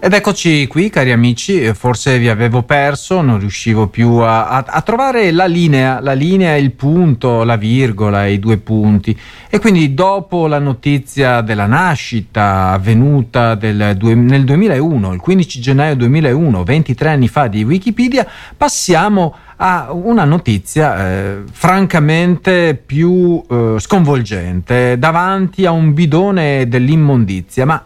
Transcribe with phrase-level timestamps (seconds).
[0.00, 4.80] Ed eccoci qui, cari amici, forse vi avevo perso, non riuscivo più a, a, a,
[4.82, 9.18] trovare la linea, la linea, il punto, la virgola, i due punti.
[9.50, 16.62] E quindi dopo la notizia della nascita avvenuta del, nel 2001, il 15 gennaio 2001,
[16.62, 18.24] 23 anni fa di Wikipedia,
[18.56, 27.66] passiamo a una notizia eh, francamente più eh, sconvolgente, davanti a un bidone dell'immondizia.
[27.66, 27.82] Ma,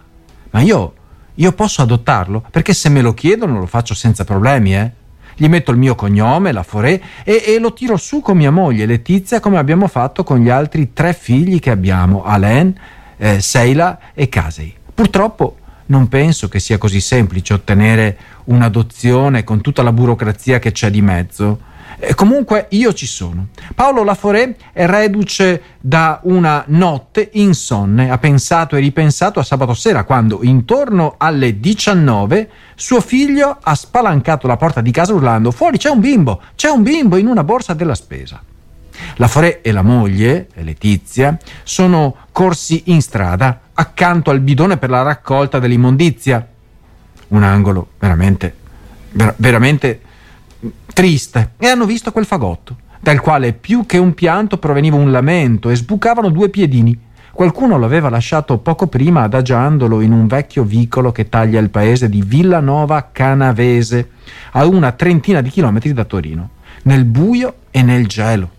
[0.50, 0.92] ma io
[1.34, 2.44] io posso adottarlo?
[2.50, 4.90] Perché se me lo chiedono lo faccio senza problemi, eh?
[5.34, 8.84] Gli metto il mio cognome, la Forè, e, e, lo tiro su con mia moglie
[8.84, 12.74] Letizia come abbiamo fatto con gli altri tre figli che abbiamo, Alain,
[13.16, 14.74] eh, Seila e Casey.
[14.94, 15.56] Purtroppo
[15.86, 21.02] non penso che sia così semplice ottenere un'adozione con tutta la burocrazia che c'è di
[21.02, 21.70] mezzo.
[21.98, 23.48] E comunque io ci sono.
[23.74, 30.04] Paolo Laforè è reduce da una notte insonne, ha pensato e ripensato a sabato sera
[30.04, 35.90] quando intorno alle 19 suo figlio ha spalancato la porta di casa urlando fuori c'è
[35.90, 38.42] un bimbo, c'è un bimbo in una borsa della spesa.
[39.16, 45.02] La Forè e la moglie, Letizia, sono corsi in strada accanto al bidone per la
[45.02, 46.46] raccolta dell'immondizia.
[47.28, 48.54] Un angolo veramente,
[49.12, 50.00] ver- veramente
[50.92, 55.70] triste e hanno visto quel fagotto, dal quale più che un pianto proveniva un lamento
[55.70, 56.98] e sbucavano due piedini.
[57.32, 62.08] Qualcuno lo aveva lasciato poco prima adagiandolo in un vecchio vicolo che taglia il paese
[62.08, 64.10] di Villanova Canavese,
[64.52, 66.50] a una trentina di chilometri da Torino,
[66.82, 68.50] nel buio e nel gelo.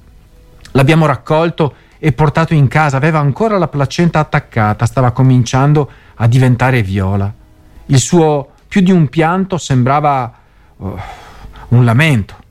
[0.72, 6.82] L'abbiamo raccolto e portato in casa, aveva ancora la placenta attaccata, stava cominciando a diventare
[6.82, 7.32] viola.
[7.86, 10.34] Il suo più di un pianto sembrava...
[10.78, 11.00] Oh,
[11.76, 12.42] un lamento.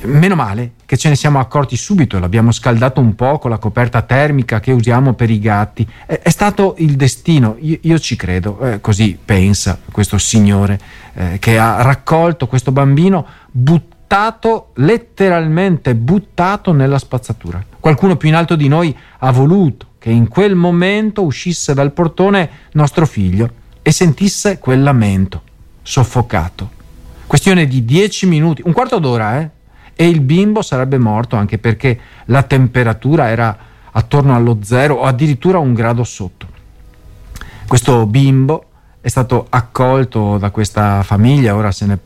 [0.00, 4.02] Meno male che ce ne siamo accorti subito, l'abbiamo scaldato un po' con la coperta
[4.02, 5.86] termica che usiamo per i gatti.
[6.06, 10.80] È, è stato il destino, io, io ci credo, eh, così pensa questo signore
[11.14, 17.62] eh, che ha raccolto questo bambino buttato, letteralmente buttato nella spazzatura.
[17.80, 22.48] Qualcuno più in alto di noi ha voluto che in quel momento uscisse dal portone
[22.72, 23.50] nostro figlio
[23.82, 25.42] e sentisse quel lamento,
[25.82, 26.76] soffocato
[27.28, 29.50] Questione di 10 minuti, un quarto d'ora, eh?
[29.94, 33.54] E il bimbo sarebbe morto anche perché la temperatura era
[33.90, 36.46] attorno allo zero o addirittura un grado sotto.
[37.66, 38.64] Questo bimbo
[39.02, 41.98] è stato accolto da questa famiglia, ora se ne,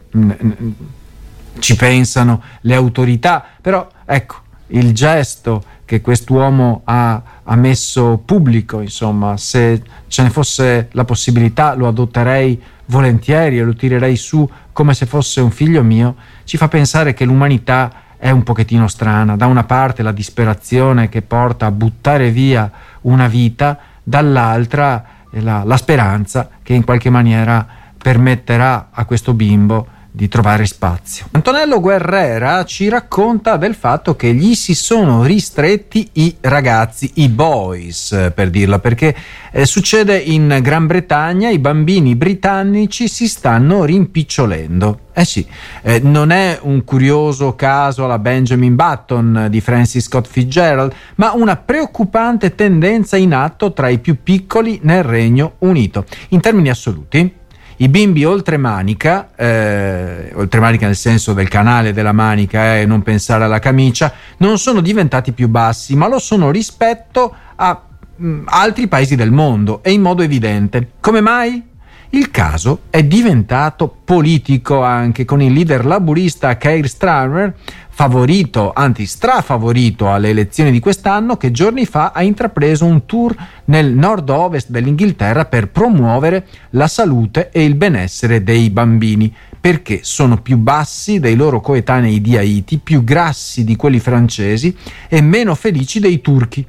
[1.61, 9.37] ci pensano le autorità, però ecco, il gesto che quest'uomo ha, ha, messo pubblico, insomma,
[9.37, 15.06] se ce ne fosse la possibilità lo adotterei volentieri e lo tirerei su come se
[15.06, 19.37] fosse un figlio mio, ci fa pensare che l'umanità è un pochettino strana.
[19.37, 22.71] Da una parte la disperazione che porta a buttare via
[23.03, 27.66] una vita, dall'altra la, la speranza che in qualche maniera
[27.97, 31.27] permetterà a questo bimbo di trovare spazio.
[31.31, 38.31] Antonello Guerrera ci racconta del fatto che gli si sono ristretti i ragazzi, i boys
[38.34, 39.17] per dirla, perché
[39.50, 45.00] eh, succede in Gran Bretagna, i bambini britannici si stanno rimpicciolendo.
[45.15, 45.47] Eh sì,
[45.83, 51.56] eh, non è un curioso caso alla Benjamin Button di Francis Scott Fitzgerald, ma una
[51.56, 56.05] preoccupante tendenza in atto tra i più piccoli nel Regno Unito.
[56.29, 57.41] In termini assoluti,
[57.77, 62.87] i bimbi oltre manica, eh, oltre manica nel senso del canale della manica e eh,
[62.87, 67.82] non pensare alla camicia, non sono diventati più bassi, ma lo sono rispetto a
[68.16, 70.93] mh, mm, altri paesi del mondo e in modo evidente.
[71.00, 71.71] Come mai?
[72.15, 77.55] Il caso è diventato politico anche con il leader laburista Keir Starmer
[77.89, 83.34] favorito, anzi strafavorito alle elezioni di quest'anno, che giorni fa ha intrapreso un tour
[83.67, 90.59] nel nord-ovest dell'Inghilterra per promuovere la salute e il benessere dei bambini, perché sono più
[90.59, 94.77] bassi dei loro coetanei di Haiti, più grassi di quelli francesi
[95.09, 96.67] e meno felici dei turchi.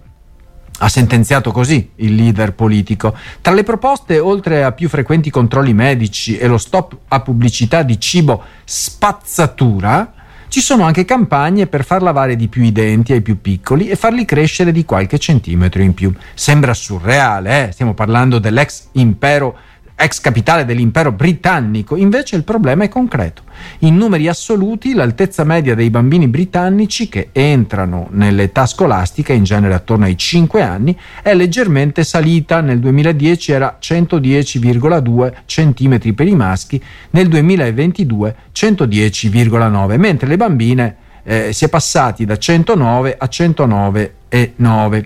[0.83, 3.15] Ha sentenziato così il leader politico.
[3.39, 7.97] Tra le proposte, oltre a più frequenti controlli medici e lo stop a pubblicità di
[8.01, 10.11] cibo spazzatura,
[10.49, 13.95] ci sono anche campagne per far lavare di più i denti ai più piccoli e
[13.95, 16.13] farli crescere di qualche centimetro in più.
[16.33, 17.71] Sembra surreale, eh?
[17.71, 19.57] stiamo parlando dell'ex impero
[20.03, 23.43] ex capitale dell'impero britannico, invece il problema è concreto.
[23.79, 30.05] In numeri assoluti l'altezza media dei bambini britannici che entrano nell'età scolastica, in genere attorno
[30.05, 37.29] ai 5 anni, è leggermente salita, nel 2010 era 110,2 cm per i maschi, nel
[37.29, 45.05] 2022 110,9, mentre le bambine eh, si è passati da 109 a 109,9.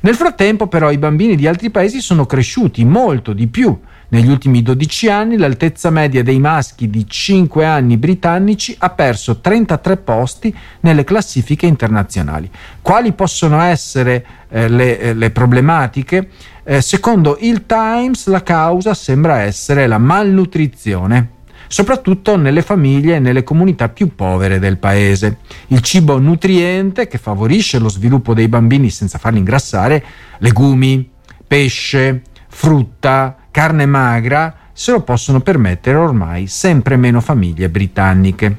[0.00, 3.76] Nel frattempo però i bambini di altri paesi sono cresciuti molto di più
[4.08, 9.96] Negli ultimi 12 anni l'altezza media dei maschi di 5 anni britannici ha perso 33
[9.96, 12.48] posti nelle classifiche internazionali.
[12.80, 16.28] Quali possono essere eh, le, eh, le, problematiche?
[16.62, 21.34] Eh, secondo il Times la causa sembra essere la malnutrizione
[21.68, 25.38] soprattutto nelle famiglie e nelle comunità più povere del paese.
[25.68, 30.04] Il cibo nutriente che favorisce lo sviluppo dei bambini senza farli ingrassare,
[30.38, 31.10] legumi,
[31.46, 38.54] pesce, frutta, carne magra, se lo possono permettere ormai sempre meno famiglie britanniche.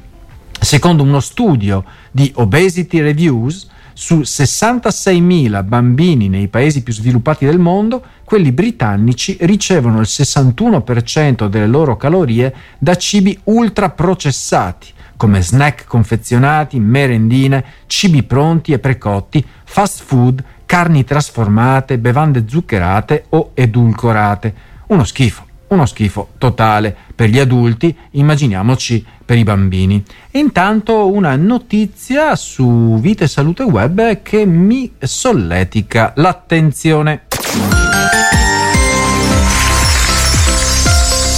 [0.59, 8.03] Secondo uno studio di Obesity Reviews, su 66.000 bambini nei paesi più sviluppati del mondo,
[8.23, 17.63] quelli britannici ricevono il 61% delle loro calorie da cibi ultraprocessati, come snack confezionati, merendine,
[17.85, 24.75] cibi pronti e precotti, fast food, carni trasformate, bevande zuccherate o edulcorate.
[24.87, 30.01] Uno schifo uno schifo totale per gli adulti, immaginiamoci per i bambini.
[30.31, 37.23] Intanto una notizia su Vita e Salute Web che mi solletica l'attenzione.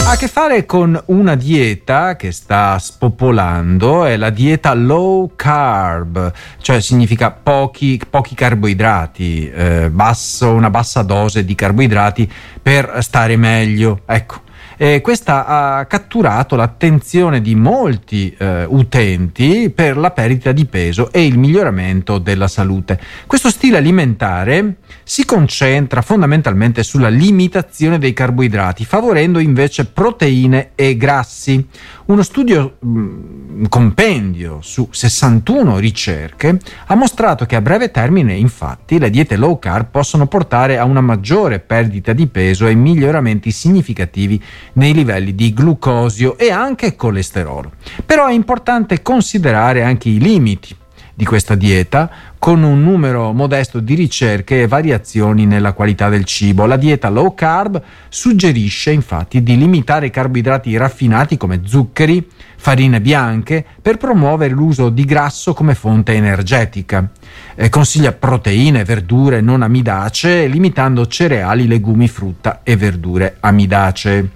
[0.10, 6.34] Ha a che fare con una dieta che sta spopolando, è la dieta low carb,
[6.62, 12.28] cioè significa pochi, pochi carboidrati, eh, basso, una bassa dose di carboidrati
[12.60, 14.02] per stare meglio.
[14.08, 14.42] Ecco,
[14.78, 21.24] e questa ha catturato l'attenzione di molti eh, utenti per la perdita di peso e
[21.24, 23.00] il miglioramento della salute.
[23.28, 31.68] Questo stile alimentare si concentra fondamentalmente sulla limitazione dei carboidrati, favorendo invece proteine e grassi.
[32.06, 36.58] Uno studio, un compendio su 61 ricerche,
[36.88, 41.02] ha mostrato che a breve termine, infatti, le diete low carb possono portare a una
[41.02, 44.42] maggiore perdita di peso e miglioramenti significativi
[44.74, 47.74] nei livelli di glucosio e anche colesterolo.
[48.06, 50.76] Però è importante considerare anche i limiti
[51.20, 56.66] di questa dieta con un numero modesto di ricerche e variazioni nella qualità del cibo.
[56.66, 62.26] La dieta low carb suggerisce infatti di limitare i carboidrati raffinati come zuccheri,
[62.56, 67.10] farine bianche per promuovere l'uso di grasso come fonte energetica.
[67.54, 74.30] Eh, consiglia proteine, verdure non amidacee, limitando cereali, legumi, frutta e verdure amidacee.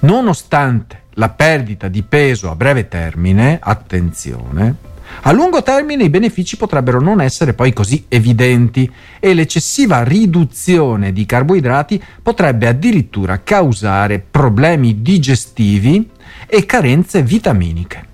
[0.00, 4.87] Nonostante la perdita di peso a breve termine, attenzione,
[5.22, 11.26] a lungo termine i benefici potrebbero non essere poi così evidenti e l'eccessiva riduzione di
[11.26, 16.08] carboidrati potrebbe addirittura causare problemi digestivi
[16.46, 18.06] e carenze vitaminiche.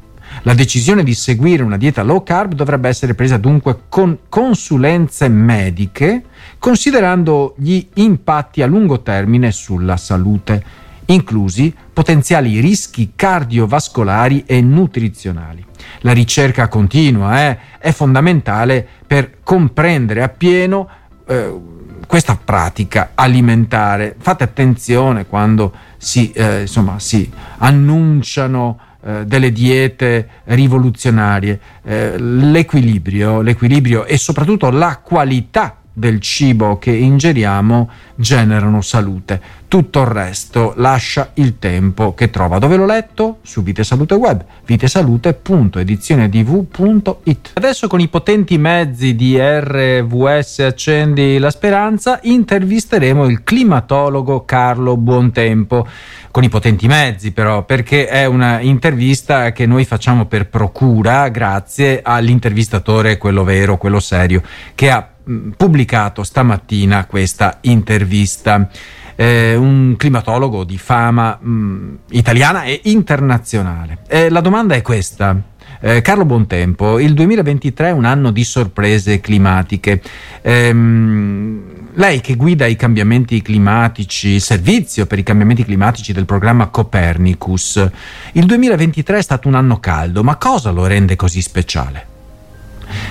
[0.42, 6.24] La decisione di seguire una dieta low carb dovrebbe essere presa dunque con consulenze mediche,
[6.58, 15.64] considerando gli impatti a lungo termine sulla salute inclusi potenziali rischi cardiovascolari e nutrizionali.
[16.00, 20.88] La ricerca continua eh, è fondamentale per comprendere appieno
[21.26, 21.60] eh,
[22.06, 24.14] questa pratica alimentare.
[24.18, 31.60] Fate attenzione quando si, eh, insomma, si annunciano eh, delle diete rivoluzionarie.
[31.82, 39.40] Eh, l'equilibrio, l'equilibrio e soprattutto la qualità del cibo che ingeriamo generano salute.
[39.68, 42.58] Tutto il resto lascia il tempo che trova.
[42.58, 43.40] Dove l'ho letto?
[43.42, 47.50] Su Vite Salute Web, vitesalute.edizionedv.it.
[47.54, 55.86] Adesso con i potenti mezzi di RVS Accendi la Speranza intervisteremo il climatologo Carlo Buontempo
[56.30, 62.00] con i potenti mezzi però, perché è una intervista che noi facciamo per procura grazie
[62.02, 64.42] all'intervistatore, quello vero, quello serio,
[64.74, 65.13] che ha
[65.56, 68.68] pubblicato stamattina questa intervista.
[69.16, 73.98] Eh, un climatologo di fama mh, mm, italiana e internazionale.
[74.08, 75.40] Eh, la domanda è questa.
[75.80, 80.00] Eh, Carlo Bontempo, il 2023 è un anno di sorprese climatiche.
[80.42, 81.62] Ehm,
[81.94, 87.86] lei che guida i cambiamenti climatici, il servizio per i cambiamenti climatici del programma Copernicus,
[88.32, 92.13] il 2023 è stato un anno caldo, ma cosa lo rende così speciale?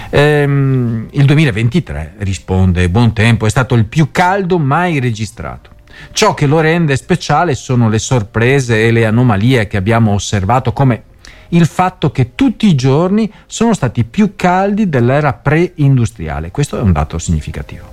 [0.09, 5.71] Ehm, il 2023, risponde Buontempo, è stato il più caldo mai registrato.
[6.11, 11.03] Ciò che lo rende speciale sono le sorprese e le anomalie che abbiamo osservato come
[11.49, 16.51] il fatto che tutti i giorni sono stati più caldi dell'era pre-industriale.
[16.51, 17.89] Questo è un dato significativo.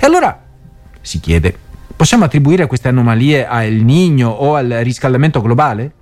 [0.00, 0.40] E allora
[1.00, 1.56] si chiede,
[1.94, 5.92] possiamo attribuire queste anomalie al Nigno o al riscaldamento globale?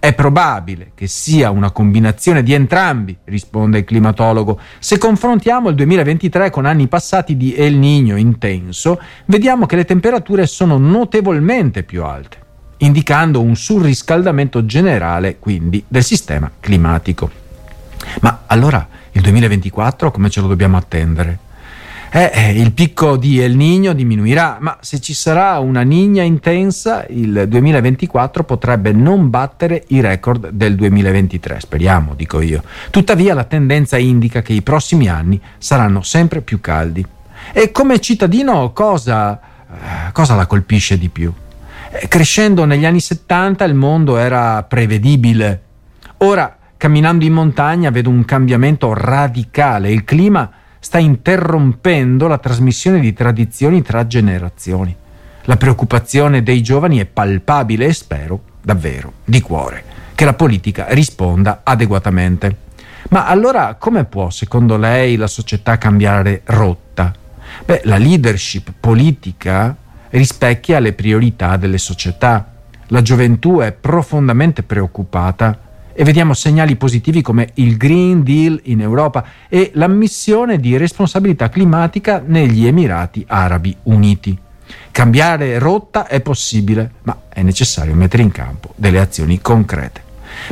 [0.00, 4.58] È probabile che sia una combinazione di entrambi, risponde il climatologo.
[4.78, 10.46] Se confrontiamo il 2023 con anni passati di El Niño intenso, vediamo che le temperature
[10.46, 12.38] sono notevolmente più alte,
[12.78, 17.30] indicando un surriscaldamento generale quindi del sistema climatico.
[18.22, 21.49] Ma allora il 2024 come ce lo dobbiamo attendere?
[22.12, 27.06] Eh, eh, il picco di El Niño diminuirà, ma se ci sarà una Nigna intensa,
[27.08, 32.64] il 2024 potrebbe non battere i record del 2023, speriamo, dico io.
[32.90, 37.06] Tuttavia la tendenza indica che i prossimi anni saranno sempre più caldi.
[37.52, 41.32] E come cittadino cosa, eh, cosa la colpisce di più?
[41.92, 45.62] Eh, crescendo negli anni 70 il mondo era prevedibile.
[46.18, 49.92] Ora, camminando in montagna, vedo un cambiamento radicale.
[49.92, 50.50] Il clima
[50.80, 54.96] sta interrompendo la trasmissione di tradizioni tra generazioni.
[55.44, 59.84] La preoccupazione dei giovani è palpabile e spero, davvero, di cuore,
[60.14, 62.68] che la politica risponda adeguatamente.
[63.10, 67.14] Ma allora come può, secondo lei, la società cambiare rotta?
[67.64, 69.76] Beh, la leadership politica
[70.10, 72.52] rispecchia le priorità delle società.
[72.88, 75.58] La gioventù è profondamente preoccupata
[75.92, 82.22] e vediamo segnali positivi come il Green Deal in Europa e l'ammissione di responsabilità climatica
[82.24, 84.38] negli Emirati Arabi Uniti.
[84.90, 90.02] Cambiare rotta è possibile, ma è necessario mettere in campo delle azioni concrete.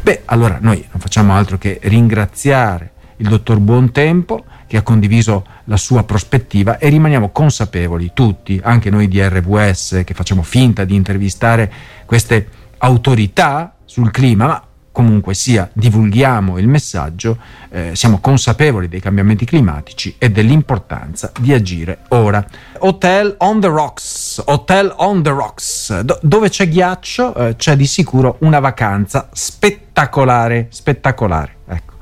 [0.02, 5.76] Beh, allora noi non facciamo altro che ringraziare il dottor Buontempo che ha condiviso la
[5.76, 11.72] sua prospettiva e rimaniamo consapevoli tutti, anche noi di RWS che facciamo finta di intervistare
[12.04, 14.67] queste autorità sul clima, ma
[14.98, 17.38] comunque sia divulghiamo il messaggio,
[17.70, 22.44] eh, siamo consapevoli dei cambiamenti climatici e dell'importanza di agire ora.
[22.78, 27.86] Hotel on the Rocks, Hotel on the Rocks, Do- dove c'è ghiaccio eh, c'è di
[27.86, 31.58] sicuro una vacanza spettacolare, spettacolare.
[31.68, 31.94] Ecco.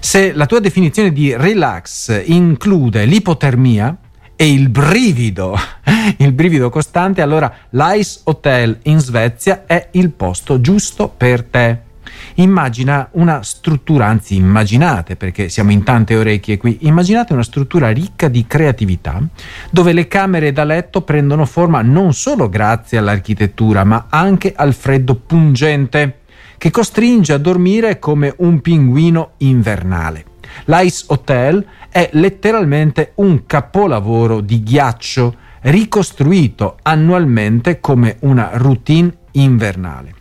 [0.00, 3.96] Se la tua definizione di relax include l'ipotermia,
[4.34, 5.54] e il brivido,
[6.18, 11.88] il brivido costante, allora l'Ice Hotel in Svezia è il posto giusto per te
[12.34, 18.28] immagina una struttura, anzi immaginate, perché siamo in tante orecchie qui, immaginate una struttura ricca
[18.28, 19.20] di creatività,
[19.70, 25.14] dove le camere da letto prendono forma non solo grazie all'architettura, ma anche al freddo
[25.14, 26.20] pungente,
[26.58, 30.24] che costringe a dormire come un pinguino invernale.
[30.66, 40.19] L'Ice Hotel è letteralmente un capolavoro di ghiaccio ricostruito annualmente come una routine invernale.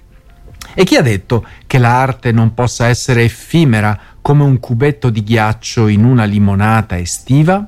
[0.73, 5.87] E chi ha detto che l'arte non possa essere effimera come un cubetto di ghiaccio
[5.87, 7.67] in una limonata estiva?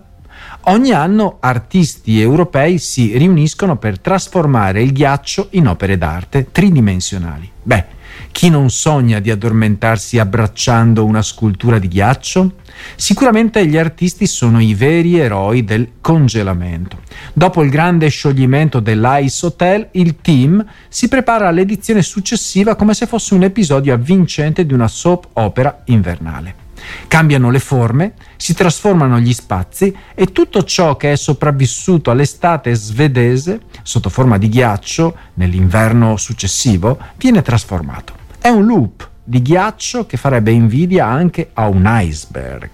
[0.65, 7.51] Ogni anno artisti europei si riuniscono per trasformare il ghiaccio in opere d'arte tridimensionali.
[7.63, 7.85] Beh,
[8.31, 12.53] chi non sogna di addormentarsi abbracciando una scultura di ghiaccio?
[12.95, 16.99] Sicuramente gli artisti sono i veri eroi del congelamento.
[17.33, 23.33] Dopo il grande scioglimento dell'Ice Hotel, il team si prepara all'edizione successiva come se fosse
[23.33, 26.60] un episodio avvincente di una soap opera invernale.
[27.07, 33.61] Cambiano le forme, si trasformano gli spazi e tutto ciò che è sopravvissuto all'estate svedese,
[33.83, 38.13] sotto forma di ghiaccio, nell'inverno successivo, viene trasformato.
[38.39, 42.69] È un loop di ghiaccio che farebbe invidia anche a un iceberg.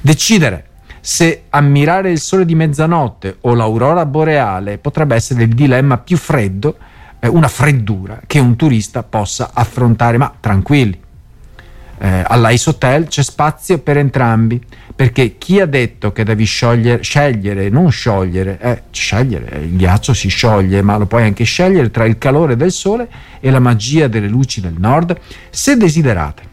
[0.00, 0.68] Decidere
[1.00, 6.78] se ammirare il sole di mezzanotte o l'aurora boreale potrebbe essere il dilemma più freddo,
[7.20, 10.98] eh, una freddura che un turista possa affrontare, ma tranquilli.
[11.98, 14.60] Eh, all'Ice Hotel c'è spazio per entrambi,
[14.94, 20.28] perché chi ha detto che devi sciogliere, scegliere, non sciogliere, eh, scegliere, il ghiaccio si
[20.28, 23.08] scioglie, ma lo puoi anche scegliere tra il calore del sole
[23.40, 25.18] e la magia delle luci del nord,
[25.50, 26.52] se desiderate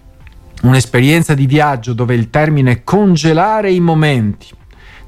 [0.64, 4.48] un'esperienza di viaggio dove il termine congelare i momenti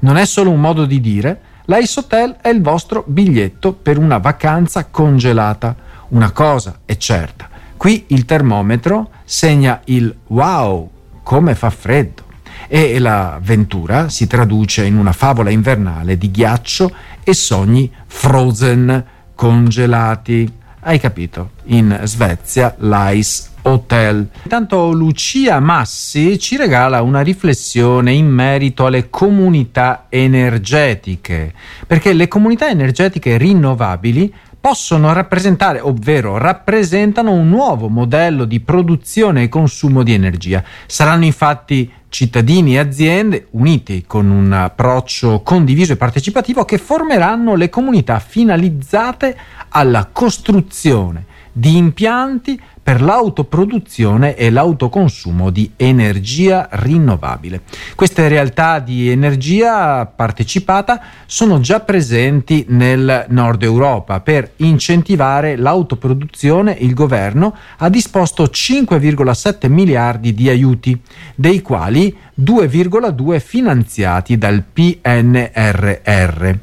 [0.04, 4.18] non è solo un modo di dire, l'Ice Hotel è il vostro biglietto per una
[4.18, 5.74] vacanza congelata.
[6.08, 10.90] Una cosa è certa, qui il termometro segna il wow,
[11.22, 12.22] come fa freddo
[12.68, 19.04] e l'avventura si traduce in una favola invernale di ghiaccio e sogni frozen,
[19.34, 20.52] congelati.
[20.80, 21.50] Hai capito?
[21.64, 24.28] In Svezia l'ice Hotel.
[24.42, 31.54] Intanto Lucia Massi ci regala una riflessione in merito alle comunità energetiche,
[31.86, 34.32] perché le comunità energetiche rinnovabili
[34.64, 40.64] possono rappresentare, ovvero rappresentano un nuovo modello di produzione e consumo di energia.
[40.86, 47.68] Saranno infatti cittadini e aziende uniti con un approccio condiviso e partecipativo che formeranno le
[47.68, 49.36] comunità finalizzate
[49.68, 51.26] alla costruzione
[51.56, 57.62] di impianti per l'autoproduzione e l'autoconsumo di energia rinnovabile.
[57.94, 64.20] Queste realtà di energia partecipata sono già presenti nel nord Europa.
[64.20, 71.00] Per incentivare l'autoproduzione il governo ha disposto 5,7 miliardi di aiuti,
[71.34, 76.54] dei quali 2,2 finanziati dal PNRR.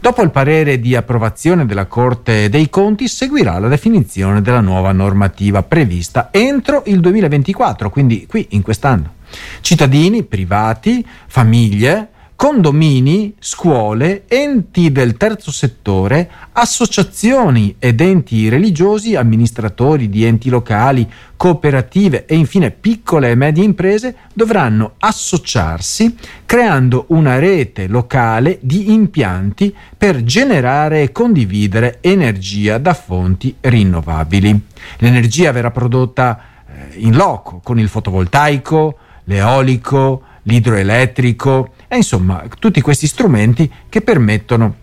[0.00, 5.62] Dopo il parere di approvazione della Corte dei Conti seguirà la definizione della nuova normativa
[5.62, 9.14] prevista entro il 2024, quindi qui in quest'anno.
[9.60, 12.08] Cittadini, privati, famiglie,
[12.40, 21.06] condomini, scuole, enti del terzo settore, associazioni ed enti religiosi, amministratori di enti locali,
[21.36, 26.16] cooperative e infine piccole e medie imprese dovranno associarsi
[26.46, 34.58] creando una rete locale di impianti per generare e condividere energia da fonti rinnovabili.
[34.96, 43.08] L'energia verrà prodotta eh, in loco con il fotovoltaico, l'eolico, l'idroelettrico e insomma tutti questi
[43.08, 44.76] strumenti che permettono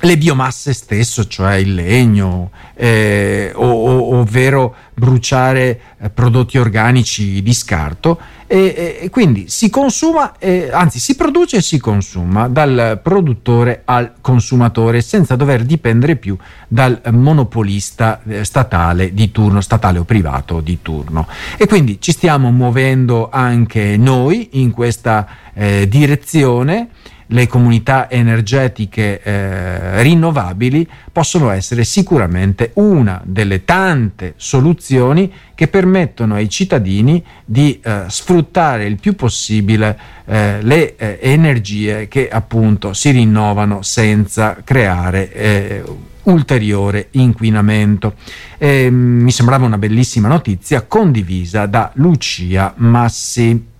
[0.00, 7.54] le biomasse stesso, cioè il legno, eh, o, o, ovvero bruciare eh, prodotti organici di
[7.54, 13.82] scarto, e, e quindi si consuma, eh, anzi si produce e si consuma dal produttore
[13.84, 16.36] al consumatore senza dover dipendere più
[16.66, 21.28] dal monopolista eh, statale di turno, statale o privato di turno.
[21.56, 26.88] E quindi ci stiamo muovendo anche noi in questa eh, direzione
[27.28, 34.87] le comunità energetiche eh, rinnovabili possono essere sicuramente una delle tante soluzioni
[35.54, 42.28] che permettono ai cittadini di eh, sfruttare il più possibile eh, le eh, energie che
[42.28, 45.82] appunto si rinnovano senza creare eh,
[46.24, 48.14] ulteriore inquinamento.
[48.60, 53.76] mi sembrava una bellissima notizia condivisa da Lucia Massi.